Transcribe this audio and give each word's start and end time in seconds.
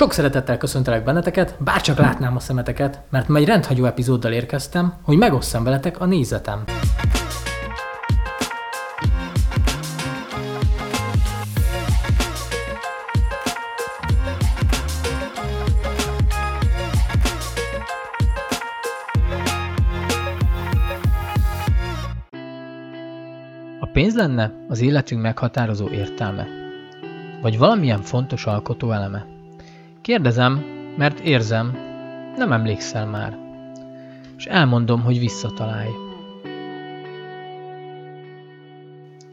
Sok 0.00 0.12
szeretettel 0.12 0.56
köszöntelek 0.56 1.04
benneteket, 1.04 1.56
bárcsak 1.58 1.98
látnám 1.98 2.36
a 2.36 2.40
szemeteket, 2.40 3.00
mert 3.10 3.28
ma 3.28 3.38
egy 3.38 3.44
rendhagyó 3.44 3.84
epizóddal 3.84 4.32
érkeztem, 4.32 4.94
hogy 5.02 5.16
megosszam 5.16 5.64
veletek 5.64 6.00
a 6.00 6.04
nézetem. 6.04 6.64
A 23.80 23.86
pénz 23.92 24.14
lenne 24.14 24.52
az 24.68 24.80
életünk 24.80 25.22
meghatározó 25.22 25.88
értelme? 25.88 26.46
Vagy 27.42 27.58
valamilyen 27.58 28.02
fontos 28.02 28.46
alkotó 28.46 28.92
eleme? 28.92 29.38
Kérdezem, 30.02 30.64
mert 30.96 31.20
érzem, 31.20 31.76
nem 32.36 32.52
emlékszel 32.52 33.06
már. 33.06 33.38
És 34.36 34.44
elmondom, 34.46 35.02
hogy 35.02 35.18
visszatalálj. 35.18 35.90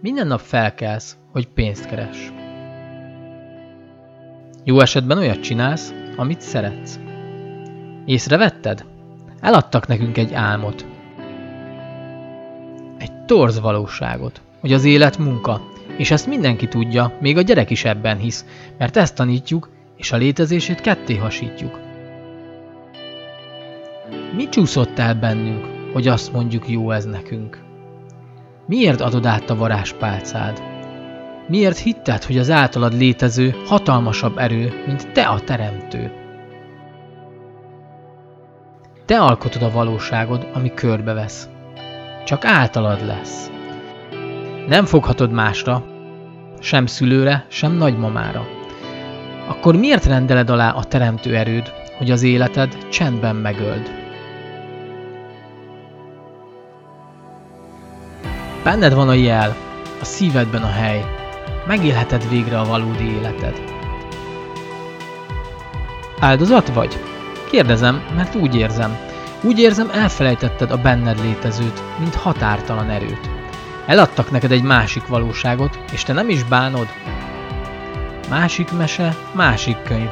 Minden 0.00 0.26
nap 0.26 0.40
felkelsz, 0.40 1.16
hogy 1.32 1.48
pénzt 1.48 1.86
keres. 1.86 2.32
Jó 4.64 4.80
esetben 4.80 5.18
olyat 5.18 5.40
csinálsz, 5.40 5.94
amit 6.16 6.40
szeretsz. 6.40 6.98
Észrevetted? 8.04 8.84
Eladtak 9.40 9.86
nekünk 9.86 10.16
egy 10.16 10.32
álmot. 10.34 10.86
Egy 12.98 13.24
torz 13.24 13.60
valóságot, 13.60 14.40
hogy 14.60 14.72
az 14.72 14.84
élet 14.84 15.18
munka, 15.18 15.60
és 15.96 16.10
ezt 16.10 16.26
mindenki 16.26 16.68
tudja, 16.68 17.16
még 17.20 17.36
a 17.36 17.42
gyerek 17.42 17.70
is 17.70 17.84
ebben 17.84 18.18
hisz, 18.18 18.46
mert 18.78 18.96
ezt 18.96 19.14
tanítjuk, 19.14 19.68
és 20.02 20.12
a 20.12 20.16
létezését 20.16 20.80
ketté 20.80 21.16
hasítjuk. 21.16 21.78
Mi 24.36 24.48
csúszott 24.48 24.98
el 24.98 25.14
bennünk, 25.14 25.66
hogy 25.92 26.08
azt 26.08 26.32
mondjuk 26.32 26.68
jó 26.68 26.90
ez 26.90 27.04
nekünk? 27.04 27.58
Miért 28.66 29.00
adod 29.00 29.26
át 29.26 29.50
a 29.50 29.56
varázspálcád? 29.56 30.62
Miért 31.48 31.78
hitted, 31.78 32.24
hogy 32.24 32.38
az 32.38 32.50
általad 32.50 32.92
létező 32.92 33.54
hatalmasabb 33.66 34.38
erő, 34.38 34.82
mint 34.86 35.12
te 35.12 35.22
a 35.22 35.40
teremtő? 35.40 36.12
Te 39.06 39.20
alkotod 39.20 39.62
a 39.62 39.70
valóságod, 39.70 40.48
ami 40.52 40.74
körbevesz. 40.74 41.48
Csak 42.24 42.44
általad 42.44 43.06
lesz. 43.06 43.50
Nem 44.68 44.84
foghatod 44.84 45.32
másra, 45.32 45.84
sem 46.60 46.86
szülőre, 46.86 47.46
sem 47.48 47.72
nagymamára. 47.72 48.60
Akkor 49.46 49.76
miért 49.76 50.04
rendeled 50.04 50.50
alá 50.50 50.70
a 50.70 50.84
teremtő 50.84 51.36
erőd, 51.36 51.72
hogy 51.96 52.10
az 52.10 52.22
életed 52.22 52.88
csendben 52.88 53.36
megöld? 53.36 53.90
Benned 58.64 58.94
van 58.94 59.08
a 59.08 59.14
jel, 59.14 59.56
a 60.00 60.04
szívedben 60.04 60.62
a 60.62 60.70
hely. 60.70 61.04
Megélheted 61.66 62.28
végre 62.28 62.60
a 62.60 62.64
valódi 62.64 63.04
életed. 63.04 63.62
Áldozat 66.18 66.68
vagy? 66.68 66.98
Kérdezem, 67.50 68.02
mert 68.16 68.34
úgy 68.34 68.56
érzem. 68.56 68.96
Úgy 69.42 69.58
érzem, 69.58 69.90
elfelejtetted 69.92 70.70
a 70.70 70.76
benned 70.76 71.20
létezőt, 71.20 71.82
mint 71.98 72.14
határtalan 72.14 72.90
erőt. 72.90 73.30
Eladtak 73.86 74.30
neked 74.30 74.52
egy 74.52 74.62
másik 74.62 75.06
valóságot, 75.06 75.78
és 75.92 76.02
te 76.02 76.12
nem 76.12 76.28
is 76.28 76.44
bánod? 76.44 76.86
Másik 78.32 78.72
mese, 78.72 79.16
másik 79.32 79.82
könyv. 79.82 80.10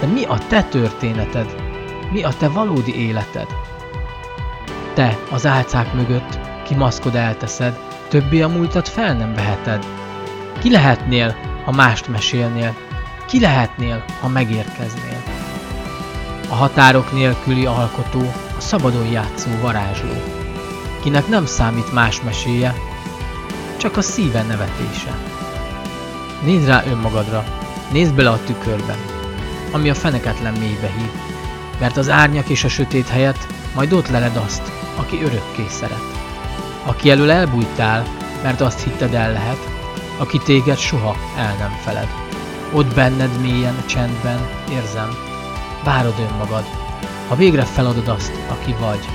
De 0.00 0.06
mi 0.06 0.24
a 0.24 0.38
te 0.48 0.62
történeted? 0.62 1.54
Mi 2.12 2.22
a 2.22 2.30
te 2.38 2.48
valódi 2.48 2.96
életed? 2.96 3.46
Te, 4.94 5.18
az 5.30 5.46
álcák 5.46 5.94
mögött, 5.94 6.38
ki 6.64 6.74
maszkod 6.74 7.14
elteszed, 7.14 7.78
többé 8.08 8.40
a 8.40 8.48
múltat 8.48 8.88
fel 8.88 9.14
nem 9.14 9.34
veheted. 9.34 9.86
Ki 10.58 10.70
lehetnél, 10.70 11.36
ha 11.64 11.72
mást 11.72 12.08
mesélnél? 12.08 12.74
Ki 13.26 13.40
lehetnél, 13.40 14.04
ha 14.20 14.28
megérkeznél? 14.28 15.22
A 16.48 16.54
határok 16.54 17.12
nélküli 17.12 17.66
alkotó, 17.66 18.32
a 18.58 18.60
szabadon 18.60 19.06
játszó 19.06 19.50
varázsló. 19.60 20.22
Kinek 21.02 21.28
nem 21.28 21.46
számít 21.46 21.92
más 21.92 22.22
meséje, 22.22 22.74
csak 23.76 23.96
a 23.96 24.02
szíve 24.02 24.42
nevetése. 24.42 25.16
Nézd 26.44 26.66
rá 26.66 26.84
önmagadra, 26.86 27.44
nézd 27.92 28.14
bele 28.14 28.30
a 28.30 28.44
tükörbe, 28.44 28.96
ami 29.72 29.90
a 29.90 29.94
feneketlen 29.94 30.52
mélybe 30.52 30.90
hív, 30.98 31.10
mert 31.80 31.96
az 31.96 32.10
árnyak 32.10 32.48
és 32.48 32.64
a 32.64 32.68
sötét 32.68 33.08
helyett 33.08 33.46
majd 33.74 33.92
ott 33.92 34.08
leled 34.08 34.36
azt, 34.36 34.62
aki 34.96 35.22
örökké 35.22 35.64
szeret. 35.68 36.18
Aki 36.84 37.10
elől 37.10 37.30
elbújtál, 37.30 38.06
mert 38.42 38.60
azt 38.60 38.82
hitted 38.82 39.14
el 39.14 39.32
lehet, 39.32 39.68
aki 40.16 40.38
téged 40.38 40.78
soha 40.78 41.16
el 41.36 41.54
nem 41.58 41.76
feled. 41.82 42.08
Ott 42.72 42.94
benned 42.94 43.40
mélyen, 43.40 43.82
csendben, 43.86 44.48
érzem, 44.70 45.10
várod 45.84 46.14
önmagad, 46.30 46.64
ha 47.28 47.34
végre 47.36 47.62
feladod 47.62 48.08
azt, 48.08 48.32
aki 48.48 48.74
vagy. 48.80 49.08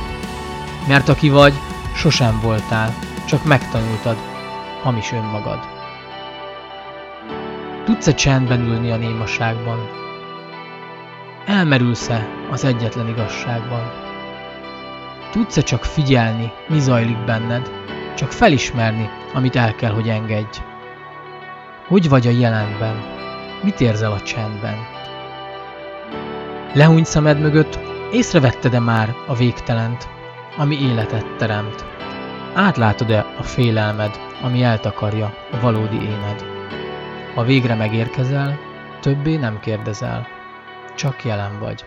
Mert 0.87 1.09
aki 1.09 1.29
vagy, 1.29 1.53
sosem 1.95 2.39
voltál, 2.41 2.95
csak 3.25 3.43
megtanultad, 3.43 4.17
hamis 4.83 5.11
önmagad. 5.11 5.74
Tudsz-e 7.85 8.13
csendben 8.13 8.59
ülni 8.59 8.91
a 8.91 8.95
némaságban? 8.95 9.89
Elmerülsz-e 11.45 12.27
az 12.51 12.63
egyetlen 12.63 13.07
igazságban? 13.07 13.91
Tudsz-e 15.31 15.61
csak 15.61 15.83
figyelni, 15.83 16.51
mi 16.67 16.79
zajlik 16.79 17.25
benned, 17.25 17.71
csak 18.15 18.31
felismerni, 18.31 19.09
amit 19.33 19.55
el 19.55 19.75
kell, 19.75 19.91
hogy 19.91 20.09
engedj? 20.09 20.59
Hogy 21.87 22.09
vagy 22.09 22.27
a 22.27 22.29
jelenben? 22.29 22.95
Mit 23.63 23.81
érzel 23.81 24.11
a 24.11 24.21
csendben? 24.21 24.77
Lehúny 26.73 27.03
szemed 27.03 27.39
mögött, 27.39 27.79
észrevetted-e 28.11 28.79
már 28.79 29.15
a 29.27 29.35
végtelent, 29.35 30.07
ami 30.57 30.81
életet 30.81 31.35
teremt? 31.37 31.85
Átlátod-e 32.53 33.25
a 33.37 33.43
félelmed, 33.43 34.19
ami 34.41 34.63
eltakarja 34.63 35.33
a 35.51 35.59
valódi 35.59 36.01
éned? 36.01 36.54
Ha 37.35 37.43
végre 37.43 37.75
megérkezel, 37.75 38.59
többé 38.99 39.35
nem 39.35 39.59
kérdezel, 39.59 40.27
csak 40.95 41.23
jelen 41.23 41.59
vagy. 41.59 41.85